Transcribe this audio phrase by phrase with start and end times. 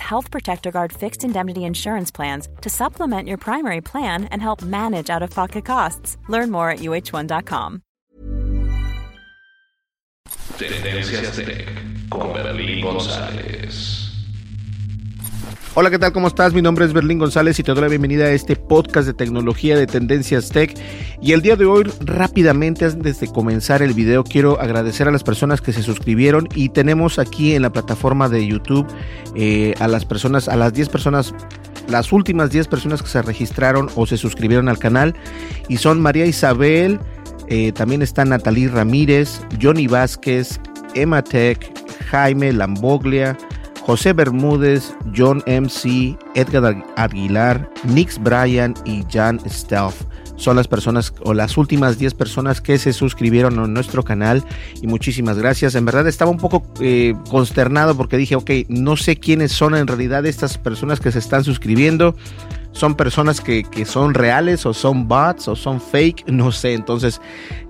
[0.00, 5.10] Health Protector Guard fixed indemnity insurance plans to supplement your primary plan and help manage
[5.10, 6.16] out of pocket costs.
[6.28, 7.82] Learn more at uh1.com.
[10.58, 11.68] Tendencias Tech
[12.08, 14.05] con Berlín González.
[15.78, 16.10] Hola, ¿qué tal?
[16.10, 16.54] ¿Cómo estás?
[16.54, 19.76] Mi nombre es Berlín González y te doy la bienvenida a este podcast de tecnología
[19.76, 20.74] de Tendencias Tech.
[21.20, 25.22] Y el día de hoy, rápidamente, antes de comenzar el video, quiero agradecer a las
[25.22, 28.86] personas que se suscribieron y tenemos aquí en la plataforma de YouTube
[29.34, 31.34] eh, a las personas, a las 10 personas
[31.88, 35.14] las últimas 10 personas que se registraron o se suscribieron al canal
[35.68, 36.98] y son María Isabel,
[37.48, 40.58] eh, también está Natalie Ramírez, Johnny Vázquez,
[40.94, 41.70] Emma Tech,
[42.10, 43.36] Jaime Lamboglia,
[43.86, 49.94] José Bermúdez, John MC, Edgar Aguilar, Nix Bryan y Jan Stealth.
[50.34, 54.44] Son las personas o las últimas 10 personas que se suscribieron a nuestro canal
[54.82, 55.76] y muchísimas gracias.
[55.76, 59.86] En verdad estaba un poco eh, consternado porque dije, ok, no sé quiénes son en
[59.86, 62.16] realidad estas personas que se están suscribiendo
[62.72, 66.74] son personas que, que, son reales o son bots o son fake, no sé.
[66.74, 67.20] Entonces,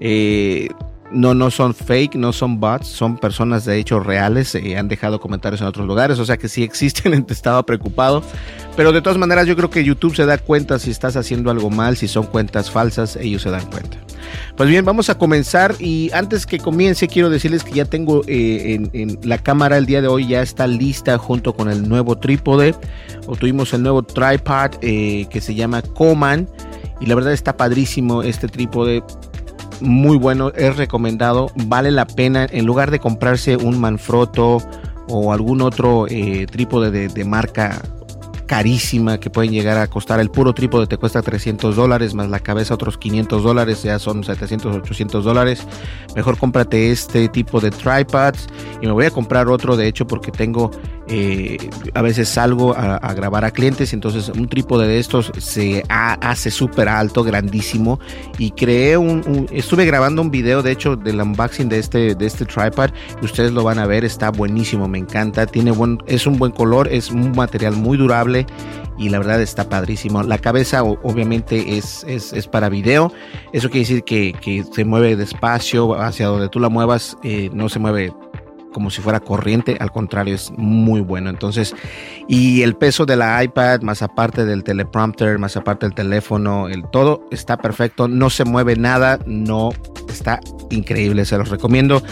[0.01, 0.69] eh,
[1.11, 5.21] no, no son fake, no son bots, son personas de hecho reales, eh, han dejado
[5.21, 8.23] comentarios en otros lugares, o sea que sí existen, estaba preocupado.
[8.77, 11.71] Pero de todas maneras yo creo que YouTube se da cuenta si estás haciendo algo
[11.71, 13.99] mal, si son cuentas falsas, ellos se dan cuenta.
[14.57, 18.89] Pues bien, vamos a comenzar y antes que comience quiero decirles que ya tengo eh,
[18.93, 22.75] en, la cámara el día de hoy ya está lista junto con el nuevo trípode,
[23.27, 26.49] o tuvimos el nuevo tripod eh, que se llama Coman
[27.01, 29.03] y la verdad está padrísimo este trípode
[29.81, 34.63] muy bueno, es recomendado, vale la pena en lugar de comprarse un Manfrotto
[35.09, 37.81] o algún otro eh, trípode de, de, marca
[38.47, 40.21] carísima que pueden llegar a costar.
[40.21, 44.25] El puro trípode te cuesta 300 dólares, más la cabeza otros 500 dólares, ya son
[44.25, 45.67] 700, 800 dólares.
[46.15, 48.47] Mejor cómprate este tipo de tripods
[48.81, 50.71] y me voy a comprar otro, de hecho, porque tengo,
[51.09, 51.59] eh,
[51.95, 56.89] a veces salgo a, grabar a clientes, entonces un trípode de estos se hace súper
[56.89, 57.99] alto, grandísimo
[58.39, 62.45] y creé un, estuve grabando un video, de hecho, del unboxing de este, de este
[62.45, 62.91] tripod
[63.23, 66.89] ustedes lo van a ver, está buenísimo, me encanta, tiene buen, es un buen color,
[66.89, 68.36] es un material muy durable
[68.99, 70.23] y la verdad está padrísimo.
[70.23, 73.13] La cabeza obviamente es, es, es para video,
[73.53, 77.69] eso quiere decir que, que, se mueve despacio hacia donde tú la muevas, eh, no
[77.69, 78.13] se mueve
[78.77, 81.31] como si fuera corriente, al contrario, es muy bueno.
[81.31, 81.75] Entonces,
[82.29, 86.87] y el peso de la iPad, más aparte del teleprompter, más aparte del teléfono, el
[86.91, 89.71] todo está perfecto, no se mueve nada, no
[90.11, 92.03] está increíble, se los recomiendo.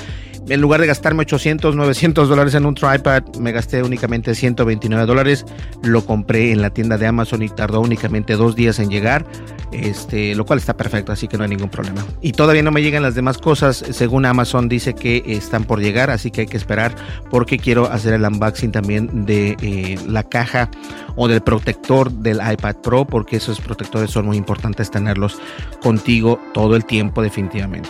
[0.47, 5.47] En lugar de gastarme 800, 900 dólares en un tripod, me gasté únicamente 129 dólares.
[5.83, 9.25] Lo compré en la tienda de Amazon y tardó únicamente dos días en llegar,
[9.73, 12.05] este, lo cual está perfecto, así que no hay ningún problema.
[12.21, 16.11] Y todavía no me llegan las demás cosas, según Amazon dice que están por llegar,
[16.11, 16.95] así que hay que esperar
[17.31, 20.71] porque quiero hacer el unboxing también de eh, la caja
[21.17, 25.39] o del protector del iPad Pro, porque esos protectores son muy importantes tenerlos
[25.83, 27.89] contigo todo el tiempo definitivamente.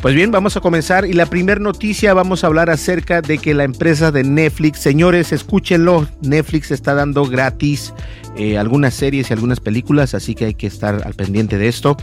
[0.00, 3.54] Pues bien, vamos a comenzar y la primera noticia vamos a hablar acerca de que
[3.54, 7.94] la empresa de Netflix, señores, escúchenlo, Netflix está dando gratis
[8.36, 11.96] eh, algunas series y algunas películas, así que hay que estar al pendiente de esto.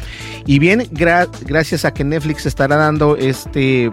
[0.45, 3.91] Y bien, gra gracias a que Netflix estará dando este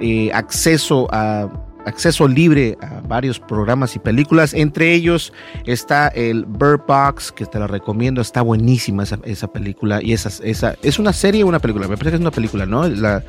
[0.00, 1.48] eh, acceso a
[1.86, 4.54] acceso libre a varios programas y películas.
[4.54, 5.32] Entre ellos
[5.66, 8.20] está el Bird Box, que te la recomiendo.
[8.20, 10.02] Está buenísima esa, película.
[10.02, 11.88] Y esa, esa, ¿Es una serie o una película?
[11.88, 12.88] Me parece que es una película, ¿no?
[12.88, 13.22] La,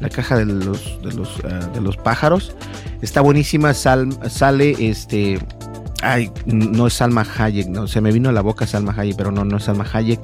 [0.00, 2.54] la caja de los, de los, uh, de los pájaros.
[3.02, 3.74] Está buenísima.
[3.74, 5.38] Sal, sale este.
[6.00, 9.32] Ay, no es Salma Hayek, no, se me vino a la boca Salma Hayek, pero
[9.32, 10.20] no, no es Salma Hayek.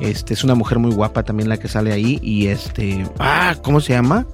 [0.00, 2.18] Este, es una mujer muy guapa también la que sale ahí.
[2.22, 3.06] Y este.
[3.18, 4.26] Ah, ¿cómo se llama?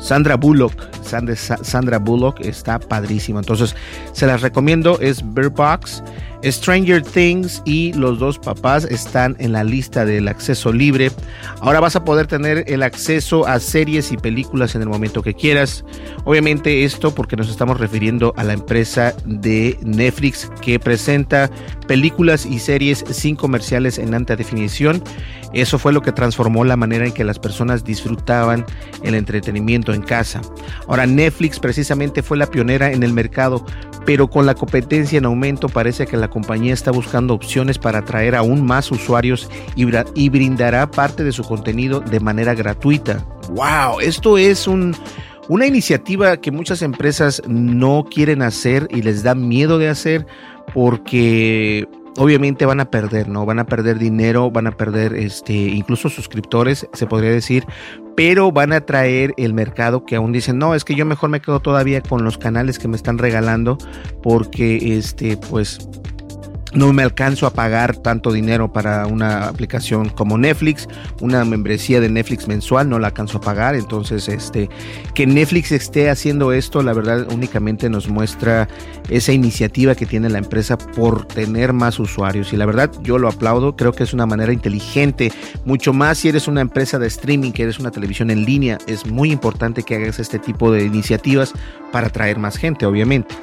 [0.00, 3.38] Sandra Bullock Sandra Bullock está padrísimo.
[3.38, 3.74] Entonces,
[4.12, 4.98] se las recomiendo.
[5.00, 6.02] Es Bird Box.
[6.42, 11.10] Stranger Things y Los dos papás están en la lista del acceso libre.
[11.60, 15.34] Ahora vas a poder tener el acceso a series y películas en el momento que
[15.34, 15.84] quieras.
[16.24, 21.50] Obviamente esto porque nos estamos refiriendo a la empresa de Netflix que presenta
[21.86, 25.02] películas y series sin comerciales en alta definición.
[25.52, 28.64] Eso fue lo que transformó la manera en que las personas disfrutaban
[29.02, 30.40] el entretenimiento en casa.
[30.86, 33.64] Ahora Netflix precisamente fue la pionera en el mercado,
[34.04, 38.34] pero con la competencia en aumento parece que la compañía está buscando opciones para atraer
[38.34, 43.26] aún más usuarios y, brindará parte de su contenido de manera gratuita.
[43.50, 44.00] ¡Wow!
[44.00, 44.94] Esto es un,
[45.48, 50.26] una iniciativa que muchas empresas no quieren hacer y les da miedo de hacer
[50.72, 53.46] porque obviamente van a perder, ¿no?
[53.46, 57.64] Van a perder dinero, van a perder este, incluso suscriptores, se podría decir,
[58.16, 61.40] pero van a traer el mercado que aún dicen, no, es que yo mejor me
[61.40, 63.78] quedo todavía con los canales que me están regalando
[64.22, 65.88] porque este, pues
[66.74, 70.88] no me alcanzo a pagar tanto dinero para una aplicación como Netflix,
[71.20, 73.74] una membresía de Netflix mensual, no la alcanzo a pagar.
[73.74, 74.68] Entonces, este,
[75.14, 78.68] que Netflix esté haciendo esto, la verdad, únicamente nos muestra
[79.08, 82.52] esa iniciativa que tiene la empresa por tener más usuarios.
[82.52, 85.32] Y la verdad, yo lo aplaudo, creo que es una manera inteligente,
[85.64, 89.06] mucho más si eres una empresa de streaming, que eres una televisión en línea, es
[89.06, 91.52] muy importante que hagas este tipo de iniciativas
[91.92, 93.34] para atraer más gente, obviamente.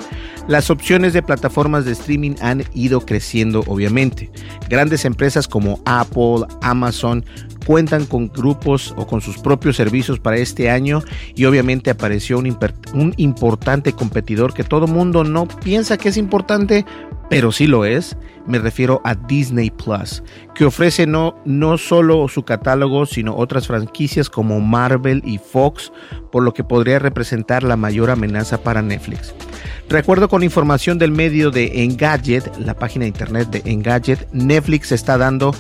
[0.48, 4.32] Las opciones de plataformas de streaming han ido creciendo obviamente.
[4.70, 7.26] Grandes empresas como Apple, Amazon
[7.66, 11.02] cuentan con grupos o con sus propios servicios para este año
[11.36, 12.58] y obviamente apareció un,
[12.94, 16.86] un importante competidor que todo mundo no piensa que es importante,
[17.30, 18.18] pero sí lo es.
[18.46, 20.24] Me refiero a Disney Plus,
[20.56, 25.92] que ofrece no, no solo su catálogo, sino otras franquicias como Marvel y Fox,
[26.32, 29.34] por lo que podría representar la mayor amenaza para Netflix.
[29.90, 35.18] Recuerdo con información del medio de Engadget, la página de internet de Engadget, Netflix está
[35.18, 35.56] dando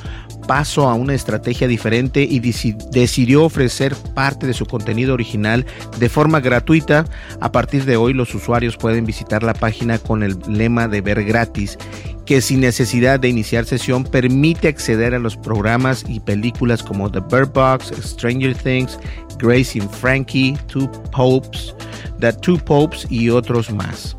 [0.48, 5.66] paso a una estrategia diferente y decidió ofrecer parte de su contenido original
[5.98, 7.06] de forma gratuita.
[7.40, 11.24] A partir de hoy los usuarios pueden visitar la página con el lema de ver
[11.24, 11.78] gratis
[12.28, 17.22] que sin necesidad de iniciar sesión permite acceder a los programas y películas como The
[17.22, 19.00] Bird Box, Stranger Things,
[19.40, 21.74] Grace and Frankie, Two Popes,
[22.20, 24.18] The Two Popes y otros más.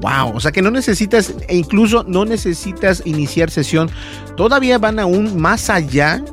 [0.00, 3.90] Wow, o sea que no necesitas, e incluso no necesitas iniciar sesión.
[4.36, 6.24] Todavía van aún más allá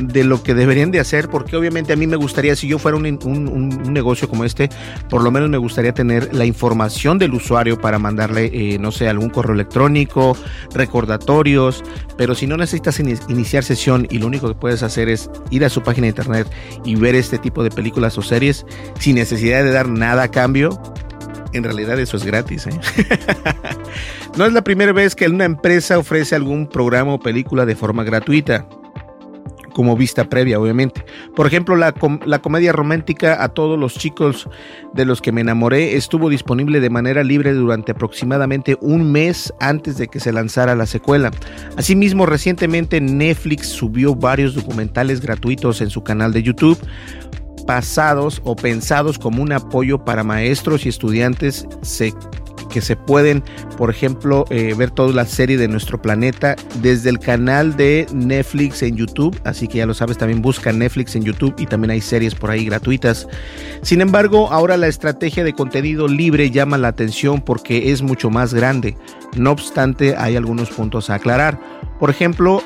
[0.00, 2.96] de lo que deberían de hacer, porque obviamente a mí me gustaría, si yo fuera
[2.96, 4.68] un, negocio como este,
[5.08, 9.08] por lo menos me gustaría tener la información del usuario para mandarle, eh, no sé,
[9.08, 10.36] algún correo electrónico,
[10.72, 11.82] recordatorios,
[12.16, 15.68] pero si no necesitas iniciar sesión y lo único que puedes hacer es ir a
[15.68, 16.48] su página de internet
[16.84, 18.64] y ver este tipo de películas o series
[18.98, 20.80] sin necesidad de dar nada a cambio,
[21.52, 22.66] en realidad eso es gratis.
[22.66, 22.78] ¿eh?
[24.36, 28.04] no es la primera vez que una empresa ofrece algún programa o película de forma
[28.04, 28.66] gratuita
[29.78, 31.04] como vista previa, obviamente.
[31.36, 31.94] Por ejemplo, la,
[32.26, 34.48] la, comedia romántica A todos los chicos
[34.92, 39.96] de los que me enamoré estuvo disponible de manera libre durante aproximadamente un mes antes
[39.96, 41.30] de que se lanzara la secuela.
[41.76, 46.76] Asimismo, recientemente Netflix subió varios documentales gratuitos en su canal de YouTube
[47.64, 51.68] pasados o pensados como un apoyo para maestros y estudiantes
[52.68, 53.42] que se pueden,
[53.76, 58.82] por ejemplo, eh, ver toda la serie de nuestro planeta desde el canal de Netflix
[58.82, 59.38] en YouTube.
[59.44, 62.50] Así que ya lo sabes, también busca Netflix en YouTube y también hay series por
[62.50, 63.28] ahí gratuitas.
[63.82, 68.54] Sin embargo, ahora la estrategia de contenido libre llama la atención porque es mucho más
[68.54, 68.96] grande.
[69.36, 71.60] No obstante, hay algunos puntos a aclarar.
[71.98, 72.62] Por ejemplo,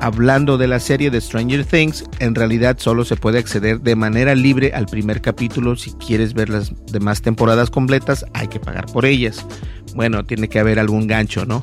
[0.00, 4.34] hablando de la serie de Stranger Things, en realidad solo se puede acceder de manera
[4.34, 5.76] libre al primer capítulo.
[5.76, 9.46] Si quieres ver las demás temporadas completas, hay que pagar por ellas.
[9.94, 11.62] Bueno, tiene que haber algún gancho, ¿no?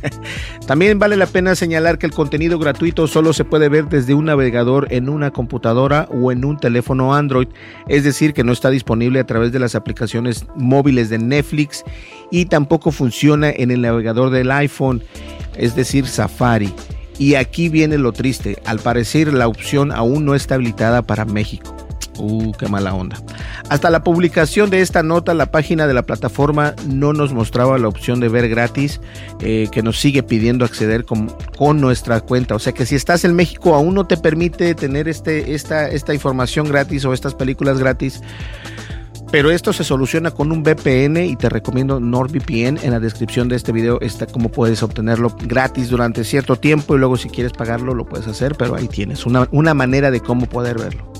[0.66, 4.26] También vale la pena señalar que el contenido gratuito solo se puede ver desde un
[4.26, 7.48] navegador en una computadora o en un teléfono Android,
[7.88, 11.84] es decir, que no está disponible a través de las aplicaciones móviles de Netflix
[12.30, 15.02] y tampoco funciona en el navegador del iPhone,
[15.56, 16.74] es decir, Safari.
[17.18, 21.76] Y aquí viene lo triste, al parecer la opción aún no está habilitada para México.
[22.18, 23.16] Uh, qué mala onda.
[23.68, 27.88] Hasta la publicación de esta nota, la página de la plataforma no nos mostraba la
[27.88, 29.00] opción de ver gratis,
[29.40, 32.54] eh, que nos sigue pidiendo acceder con, con, nuestra cuenta.
[32.54, 36.12] O sea que si estás en México, aún no te permite tener este, esta, esta
[36.12, 38.20] información gratis o estas películas gratis.
[39.30, 42.78] Pero esto se soluciona con un VPN y te recomiendo NordVPN.
[42.82, 46.98] En la descripción de este video está cómo puedes obtenerlo gratis durante cierto tiempo y
[46.98, 50.46] luego si quieres pagarlo lo puedes hacer, pero ahí tienes una, una manera de cómo
[50.46, 51.10] poder verlo.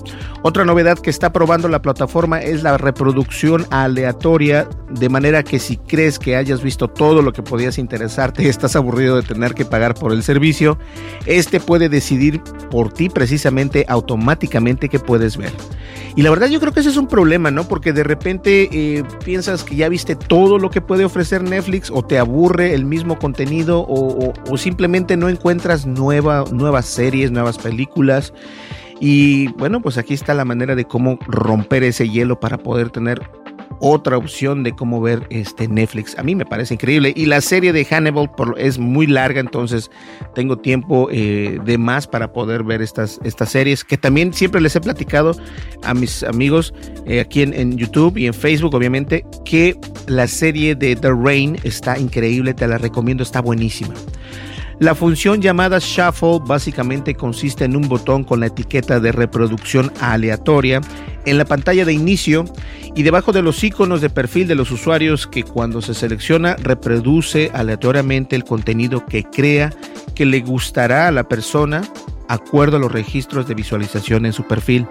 [0.45, 5.77] Otra novedad que está probando la plataforma es la reproducción aleatoria, de manera que si
[5.77, 9.63] crees que hayas visto todo lo que podías interesarte y estás aburrido de tener que
[9.63, 10.77] pagar por el servicio,
[11.25, 15.53] este puede decidir por ti precisamente automáticamente qué puedes ver.
[16.17, 17.63] Y la verdad yo creo que ese es un problema, ¿no?
[17.63, 22.03] Porque de repente eh, piensas que ya viste todo lo que puede ofrecer Netflix o
[22.03, 27.57] te aburre el mismo contenido o, o, o simplemente no encuentras nueva, nuevas series, nuevas
[27.57, 28.33] películas.
[29.05, 33.21] Y bueno, pues aquí está la manera de cómo romper ese hielo para poder tener
[33.81, 36.17] otra opción de cómo ver este Netflix.
[36.17, 37.11] A mí me parece increíble.
[37.13, 39.91] Y la serie de Hannibal por, es muy larga, entonces
[40.33, 44.73] tengo tiempo eh, de más para poder ver estas, estas series, que también siempre les
[44.77, 45.35] he platicado
[45.83, 46.73] a mis amigos
[47.05, 51.57] eh, aquí en, en, YouTube y en Facebook, obviamente, que la serie de The Rain
[51.65, 53.95] está increíble, te la recomiendo, está buenísima.
[54.83, 60.81] La función llamada Shuffle básicamente consiste en un botón con la etiqueta de reproducción aleatoria
[61.25, 62.43] en la pantalla de inicio
[62.93, 67.49] y debajo de los iconos de perfil de los usuarios que cuando se selecciona reproduce
[67.53, 69.71] aleatoriamente el contenido que crea
[70.15, 71.83] que le gustará a la persona
[72.33, 74.87] acuerdo a los registros de visualización en su perfil.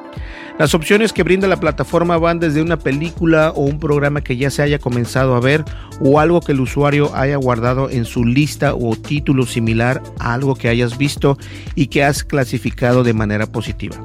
[0.59, 4.51] Las opciones que brinda la plataforma van desde una película o un programa que ya
[4.51, 5.65] se haya comenzado a ver
[6.01, 10.55] o algo que el usuario haya guardado en su lista o título similar a algo
[10.55, 11.39] que hayas visto
[11.75, 13.97] y que has clasificado de manera positiva.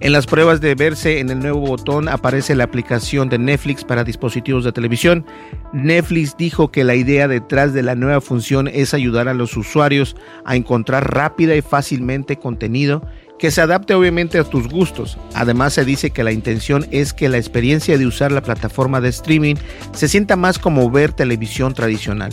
[0.00, 4.04] En las pruebas de verse en el nuevo botón aparece la aplicación de Netflix para
[4.04, 5.26] dispositivos de televisión.
[5.72, 10.16] Netflix dijo que la idea detrás de la nueva función es ayudar a los usuarios
[10.44, 13.02] a encontrar rápida y fácilmente contenido
[13.38, 15.16] que se adapte obviamente a tus gustos.
[15.34, 19.08] Además se dice que la intención es que la experiencia de usar la plataforma de
[19.10, 19.54] streaming
[19.92, 22.32] se sienta más como ver televisión tradicional.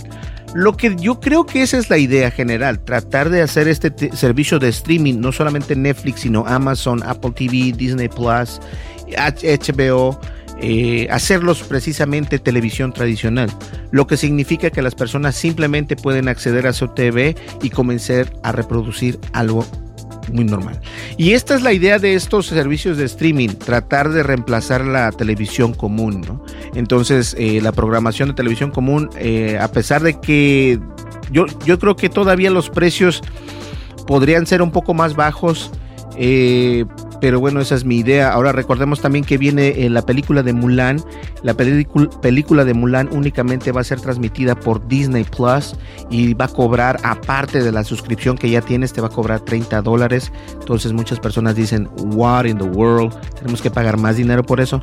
[0.55, 4.57] Lo que yo creo que esa es la idea general, tratar de hacer este servicio
[4.57, 8.62] de streaming, no solamente Netflix, sino Amazon, Apple TV, Disney Plus,
[9.09, 10.17] HBO,
[10.62, 13.51] eh, hacerlos precisamente televisión tradicional,
[13.91, 18.53] lo que significa que las personas simplemente pueden acceder a su TV y comenzar a
[18.53, 19.65] reproducir algo
[20.32, 20.79] muy normal.
[21.17, 25.74] Y esta es la idea de estos servicios de streaming, tratar de reemplazar la televisión
[25.74, 26.41] común.
[26.74, 30.79] Entonces, eh, la programación de televisión común, eh, a pesar de que
[31.32, 33.22] yo, yo creo que todavía los precios
[34.08, 35.72] podrían ser un poco más bajos,
[36.17, 36.86] eh,
[37.25, 38.32] pero bueno, esa es mi idea.
[38.32, 41.03] Ahora recordemos también que viene la película de Mulan.
[41.41, 45.75] La película de Mulan únicamente va a ser transmitida por Disney Plus
[46.12, 49.39] y va a cobrar, aparte de la suscripción que ya tienes, te va a cobrar
[49.39, 50.32] 30 dólares.
[50.53, 53.12] Entonces muchas personas dicen, what in the world?
[53.39, 54.79] Tenemos que pagar más dinero por eso.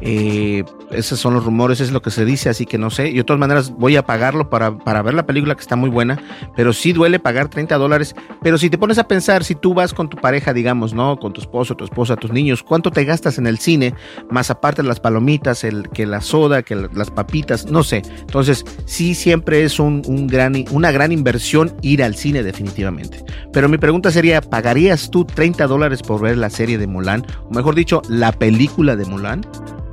[0.00, 3.08] Eh, esos son los rumores, es lo que se dice, así que no sé.
[3.08, 5.90] Y de todas maneras voy a pagarlo para, para ver la película que está muy
[5.90, 6.20] buena,
[6.56, 8.16] pero sí duele pagar 30 dólares.
[8.42, 11.18] Pero si te pones a pensar, si tú vas con tu pareja, digamos, ¿no?
[11.18, 13.94] Con tu esposo, tu esposa, tus niños, ¿cuánto te gastas en el cine?
[14.30, 18.02] Más aparte las palomitas, el, que la soda, que las papitas, no sé.
[18.20, 23.24] Entonces, sí siempre es un gran, una gran inversión ir al cine definitivamente.
[23.52, 27.24] Pero mi pregunta sería, ¿pagarías tú 30 dólares por ver la serie de Mulan?
[27.48, 29.40] O mejor dicho, la película de Mulan.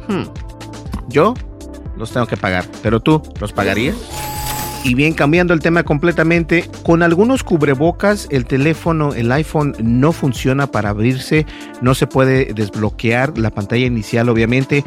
[0.08, 0.24] Hmm.
[1.10, 1.34] Yo
[1.98, 3.96] los tengo que pagar, pero tú los pagarías.
[4.84, 10.68] Y bien, cambiando el tema completamente, con algunos cubrebocas el teléfono, el iPhone no funciona
[10.68, 11.46] para abrirse,
[11.82, 14.84] no se puede desbloquear la pantalla inicial obviamente,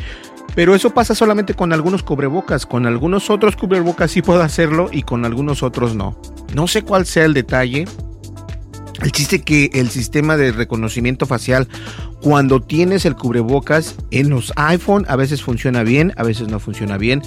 [0.54, 5.02] pero eso pasa solamente con algunos cubrebocas, con algunos otros cubrebocas sí puedo hacerlo y
[5.02, 6.16] con algunos otros no.
[6.54, 7.86] No sé cuál sea el detalle,
[9.02, 11.68] el chiste que el sistema de reconocimiento facial,
[12.20, 16.98] cuando tienes el cubrebocas en los iPhone, a veces funciona bien, a veces no funciona
[16.98, 17.22] bien.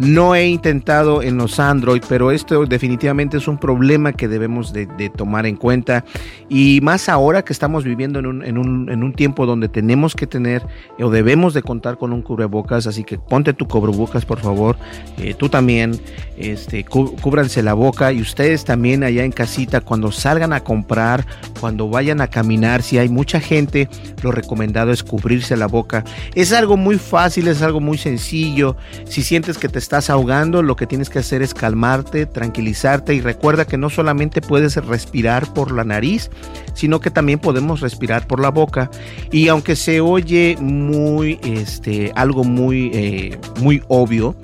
[0.00, 4.86] No he intentado en los Android, pero esto definitivamente es un problema que debemos de,
[5.14, 6.06] tomar en cuenta.
[6.48, 10.14] Y más ahora que estamos viviendo en un, en, un, en un, tiempo donde tenemos
[10.14, 10.66] que tener
[10.98, 12.86] o debemos de contar con un cubrebocas.
[12.86, 14.78] Así que ponte tu cubrebocas, por favor.
[15.18, 16.00] Eh, tú también,
[16.38, 18.10] este, cú, cúbranse la boca.
[18.10, 21.26] Y ustedes también allá en casita, cuando salgan a comprar,
[21.60, 23.90] cuando vayan a caminar, si hay mucha gente,
[24.22, 26.04] lo recomendado es cubrirse la boca.
[26.34, 28.78] Es algo muy fácil, es algo muy sencillo.
[29.04, 33.20] Si sientes que te estás ahogando, lo que tienes que hacer es calmarte, tranquilizarte y
[33.20, 36.30] recuerda que no solamente puedes respirar por la nariz,
[36.74, 38.88] sino que también podemos respirar por la boca.
[39.32, 44.36] Y aunque se oye muy, este, algo muy, eh, muy obvio,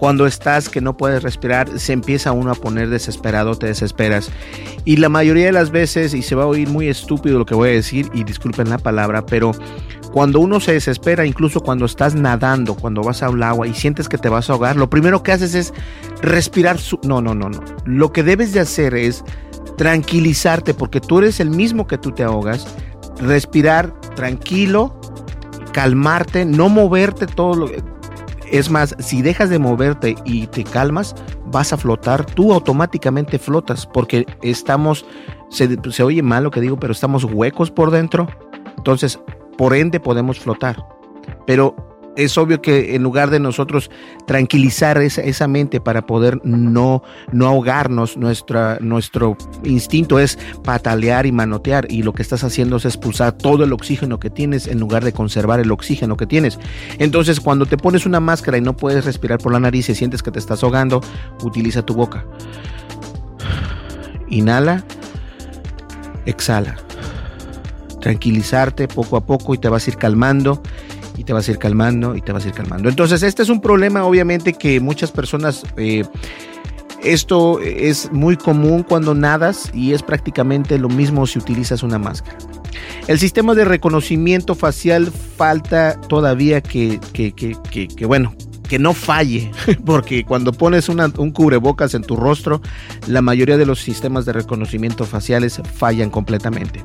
[0.00, 4.30] Cuando estás que no puedes respirar, se empieza uno a poner desesperado, te desesperas.
[4.86, 7.54] Y la mayoría de las veces, y se va a oír muy estúpido lo que
[7.54, 9.52] voy a decir, y disculpen la palabra, pero
[10.10, 14.16] cuando uno se desespera, incluso cuando estás nadando, cuando vas al agua y sientes que
[14.16, 15.74] te vas a ahogar, lo primero que haces es
[16.22, 16.78] respirar.
[16.78, 17.60] Su no, no, no, no.
[17.84, 19.22] Lo que debes de hacer es
[19.76, 22.66] tranquilizarte porque tú eres el mismo que tú te ahogas.
[23.18, 24.98] Respirar tranquilo,
[25.74, 27.99] calmarte, no moverte todo lo
[28.50, 31.14] es más, si dejas de moverte y te calmas,
[31.46, 35.06] vas a flotar, tú automáticamente flotas porque estamos,
[35.48, 38.28] se, oye mal lo que digo, pero estamos huecos por dentro.
[38.76, 39.20] Entonces,
[39.56, 40.84] por ende podemos flotar.
[41.46, 43.90] Pero es obvio que en lugar de nosotros
[44.26, 47.02] tranquilizar esa, mente para poder no,
[47.32, 52.84] no ahogarnos, nuestra, nuestro instinto es patalear y manotear y lo que estás haciendo es
[52.84, 56.58] expulsar todo el oxígeno que tienes en lugar de conservar el oxígeno que tienes.
[56.98, 60.22] Entonces cuando te pones una máscara y no puedes respirar por la nariz y sientes
[60.22, 61.00] que te estás ahogando,
[61.42, 62.24] utiliza tu boca.
[64.28, 64.84] Inhala,
[66.26, 66.76] exhala
[68.00, 70.62] tranquilizarte poco a poco y te vas a ir calmando
[71.20, 72.88] y te vas a ir calmando y te vas a ir calmando.
[72.88, 75.64] Entonces, este es un problema obviamente que muchas personas...
[75.76, 76.04] Eh,
[77.02, 82.36] esto es muy común cuando nadas y es prácticamente lo mismo si utilizas una máscara.
[83.06, 88.34] El sistema de reconocimiento facial falta todavía que, que, que, que bueno,
[88.68, 89.50] que no falle,
[89.84, 92.62] porque cuando pones un cubrebocas en tu rostro,
[93.06, 96.82] la mayoría de los sistemas de reconocimiento faciales fallan completamente.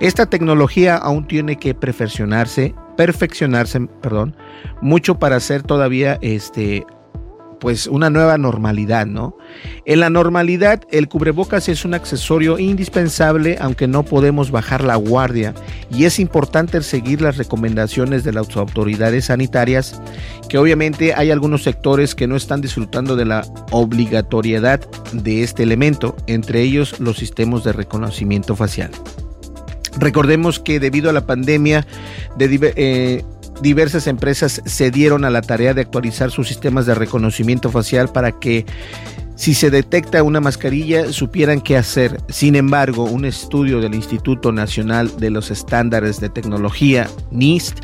[0.00, 4.36] Esta tecnología aún tiene que perfeccionarse, perfeccionarse, perdón,
[4.82, 6.84] mucho para ser todavía este
[7.58, 9.38] pues una nueva normalidad, ¿no?
[9.86, 15.54] En la normalidad el cubrebocas es un accesorio indispensable aunque no podemos bajar la guardia
[15.90, 19.98] y es importante seguir las recomendaciones de las autoridades sanitarias
[20.50, 24.80] que obviamente hay algunos sectores que no están disfrutando de la obligatoriedad
[25.14, 28.90] de este elemento, entre ellos los sistemas de reconocimiento facial.
[29.98, 31.86] Recordemos que debido a la pandemia,
[32.36, 33.24] de, eh,
[33.60, 38.32] diversas empresas se dieron a la tarea de actualizar sus sistemas de reconocimiento facial para
[38.32, 38.66] que
[39.36, 42.20] si se detecta una mascarilla supieran qué hacer.
[42.28, 47.78] Sin embargo, un estudio del Instituto Nacional de los Estándares de Tecnología, NIST,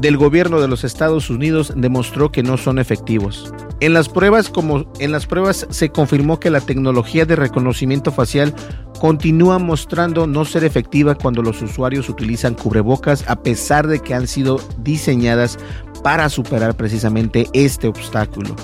[0.00, 3.54] del gobierno de los Estados Unidos demostró que no son efectivos.
[3.82, 8.54] En las pruebas como en las pruebas se confirmó que la tecnología de reconocimiento facial
[9.00, 14.28] continúa mostrando no ser efectiva cuando los usuarios utilizan cubrebocas a pesar de que han
[14.28, 15.58] sido diseñadas
[16.04, 18.54] para superar precisamente este obstáculo.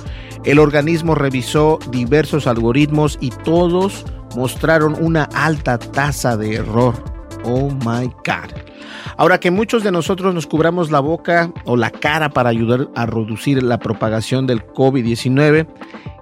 [0.45, 7.18] El organismo revisó diversos algoritmos y todos mostraron una alta tasa de error.
[7.45, 8.53] Oh my God.
[9.17, 13.07] Ahora que muchos de nosotros nos cubramos la boca o la cara para ayudar a
[13.07, 15.67] reducir la propagación del COVID-19,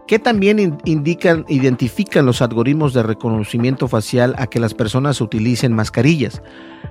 [0.07, 6.43] ¿qué también indican, identifican los algoritmos de reconocimiento facial a que las personas utilicen mascarillas?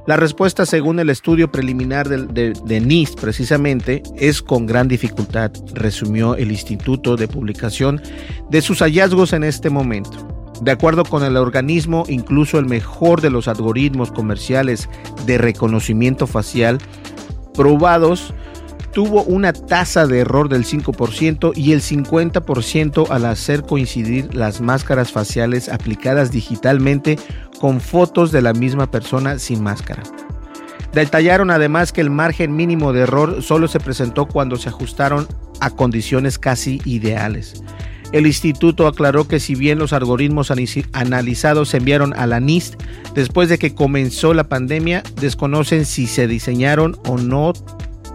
[0.05, 6.35] La respuesta, según el estudio preliminar de, de, NIST precisamente, es con gran dificultad, resumió
[6.35, 8.01] el Instituto de Publicación
[8.51, 10.34] de sus hallazgos en este momento.
[10.61, 14.89] De acuerdo con el organismo, incluso el mejor de los algoritmos comerciales
[15.25, 16.79] de reconocimiento facial
[17.53, 18.33] probados
[18.95, 25.11] tuvo una tasa de error del 5% y el 50% al hacer coincidir las máscaras
[25.11, 27.19] faciales aplicadas digitalmente
[27.59, 30.03] con fotos de la misma persona sin máscara.
[30.93, 35.27] Detallaron además que el margen mínimo de error solo se presentó cuando se ajustaron
[35.59, 37.61] a condiciones casi ideales.
[38.11, 40.51] El instituto aclaró que si bien los algoritmos
[40.93, 42.81] analizados se enviaron a la NIST
[43.13, 47.53] después de que comenzó la pandemia, desconocen si se diseñaron o no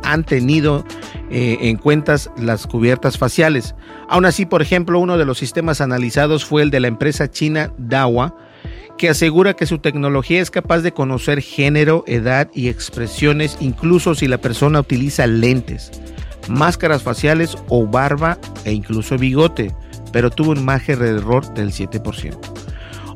[0.02, 0.84] han tenido
[1.30, 3.74] eh, en cuenta las cubiertas faciales.
[4.08, 7.72] Aún así, por ejemplo, uno de los sistemas analizados fue el de la empresa china
[7.76, 8.34] Dawa,
[8.96, 14.28] que asegura que su tecnología es capaz de conocer género, edad y expresiones, incluso si
[14.28, 15.90] la persona utiliza lentes
[16.48, 19.74] máscaras faciales o barba e incluso bigote,
[20.12, 22.36] pero tuvo un margen de error del 7%.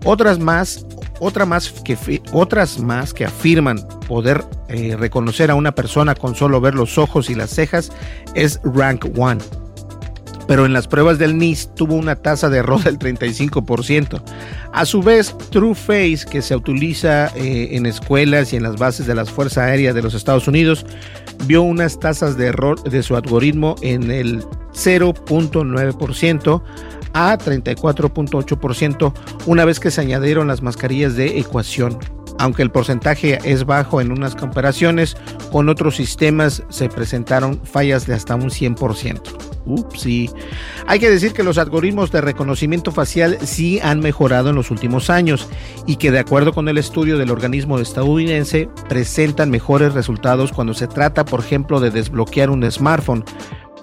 [0.04, 0.86] Otras más,
[1.18, 6.60] otra más que, otras más que afirman poder eh, reconocer a una persona con solo
[6.60, 7.90] ver los ojos y las cejas
[8.34, 9.40] es Rank One.
[10.54, 14.22] Pero en las pruebas del NIST tuvo una tasa de error del 35%.
[14.72, 19.08] A su vez, True Face, que se utiliza eh, en escuelas y en las bases
[19.08, 20.86] de las Fuerzas Aéreas de los Estados Unidos,
[21.46, 26.62] vio unas tasas de error de su algoritmo en el 0.9%
[27.14, 29.12] a 34.8%
[29.46, 31.98] una vez que se añadieron las mascarillas de ecuación.
[32.38, 35.16] Aunque el porcentaje es bajo en unas comparaciones,
[35.52, 39.20] con otros sistemas se presentaron fallas de hasta un 100%.
[39.66, 40.30] Ups, sí.
[40.86, 45.08] Hay que decir que los algoritmos de reconocimiento facial sí han mejorado en los últimos
[45.08, 45.48] años
[45.86, 50.86] y que de acuerdo con el estudio del organismo estadounidense presentan mejores resultados cuando se
[50.86, 53.24] trata, por ejemplo, de desbloquear un smartphone,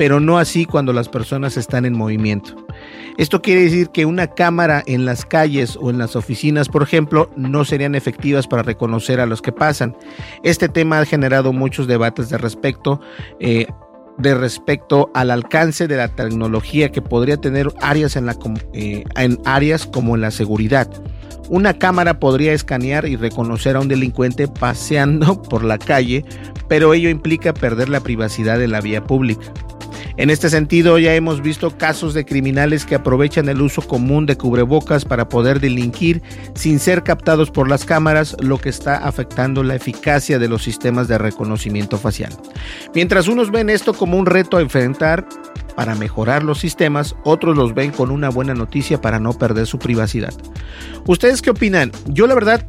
[0.02, 2.56] pero no así cuando las personas están en movimiento.
[3.20, 7.30] Esto quiere decir que una cámara en las calles o en las oficinas, por ejemplo,
[7.36, 9.96] no serían efectivas para reconocer a los que pasan.
[10.42, 13.00] Este tema ha generado muchos debates de respecto.
[13.40, 13.68] Eh,
[14.18, 18.36] de respecto al alcance de la tecnología que podría tener áreas en, la,
[18.74, 20.90] eh, en áreas como en la seguridad.
[21.48, 26.26] Una cámara podría escanear y reconocer a un delincuente paseando por la calle,
[26.68, 29.54] pero ello implica perder la privacidad de la vía pública.
[30.18, 34.38] En este sentido, ya hemos visto casos de criminales que aprovechan el uso común de
[34.38, 36.22] cubrebocas para poder delinquir
[36.54, 41.08] sin ser captados por las cámaras, lo que está afectando la eficacia de los sistemas
[41.08, 42.34] de reconocimiento facial.
[42.94, 45.28] Mientras unos ven esto como un reto a enfrentar,
[45.76, 49.80] para mejorar los sistemas, otros los ven con una buena noticia para no perder su
[49.80, 50.34] privacidad.
[51.08, 51.92] ¿Ustedes qué opinan?
[52.08, 52.66] Yo la verdad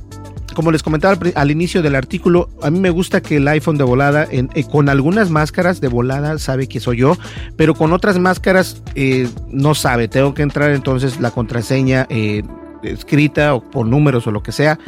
[0.54, 3.84] como les comentaba al, inicio del artículo, a mí me gusta que el iPhone de
[3.84, 7.16] volada, eh, con algunas máscaras de volada sabe que soy yo,
[7.56, 10.08] pero con otras máscaras eh, no sabe.
[10.08, 12.42] Tengo que entrar entonces la contraseña eh,
[12.82, 14.78] escrita o por números o lo que sea.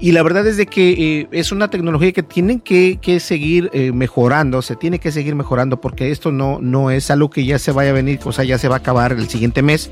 [0.00, 4.76] Y la verdad es de que es una tecnología que tienen que, seguir mejorando, se
[4.76, 7.94] tiene que seguir mejorando porque esto no, no es algo que ya se vaya a
[7.94, 9.90] venir, o sea, ya se va a acabar el siguiente mes.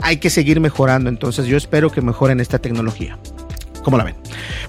[0.00, 3.18] Hay que seguir mejorando, entonces yo espero que mejoren esta tecnología.
[3.82, 4.14] ¿Cómo la ven?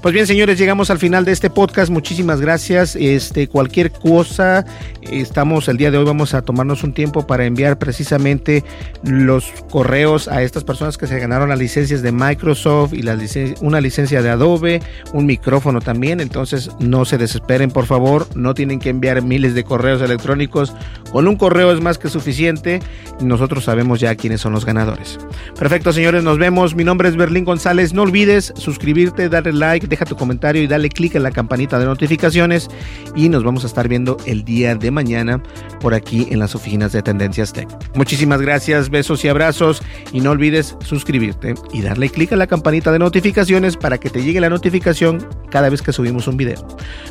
[0.02, 1.92] Pues bien, señores, llegamos al final de este podcast.
[1.92, 2.96] Muchísimas gracias.
[2.96, 4.66] Este, cualquier cosa,
[5.02, 8.64] estamos el día de hoy, vamos a tomarnos un tiempo para enviar precisamente
[9.04, 13.18] los correos a estas personas que se ganaron las licencias de Microsoft y la
[13.62, 14.82] una licencia de Adobe,
[15.14, 16.20] un micrófono también.
[16.20, 18.28] Entonces, no se desesperen, por favor.
[18.36, 20.74] No tienen que enviar miles de correos electrónicos.
[21.12, 22.82] Con un correo es más que suficiente.
[23.22, 25.20] Nosotros sabemos ya quiénes son los ganadores.
[25.58, 26.76] Perfecto, señores, nos vemos.
[26.76, 27.94] Mi nombre es Berlín González.
[27.94, 31.86] No olvides suscribirte darle like, deja tu comentario y dale click en la campanita de
[31.86, 32.70] notificaciones
[33.16, 35.42] y nos vamos a estar viendo el día de mañana
[35.80, 37.68] por aquí en las oficinas de Tendencias Tech.
[37.96, 42.92] Muchísimas gracias, besos y abrazos y no olvides suscribirte y darle click a la campanita
[42.92, 46.66] de notificaciones para que te llegue la notificación cada vez que subimos un video.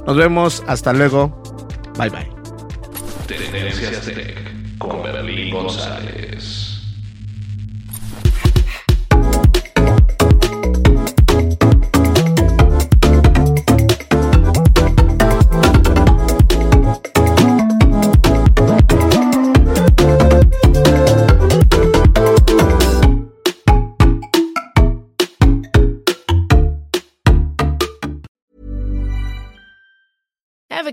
[0.06, 1.42] Nos vemos, hasta luego,
[1.98, 2.28] bye bye.
[3.26, 6.61] Tendencias Tech con Berlín González.